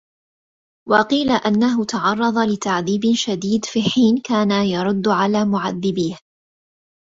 [0.89, 6.17] وقيل انه تعرض لتعذيب شديد في حين كان يرد على معذبيه